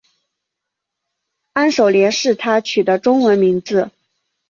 [1.53, 3.91] 安守廉是他取的中文名字。